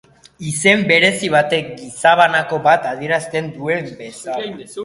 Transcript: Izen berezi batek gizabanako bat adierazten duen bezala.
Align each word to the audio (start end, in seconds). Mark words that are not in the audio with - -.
Izen 0.51 0.79
berezi 0.91 1.29
batek 1.35 1.69
gizabanako 1.83 2.61
bat 2.71 2.91
adierazten 2.95 3.55
duen 3.59 3.93
bezala. 4.03 4.51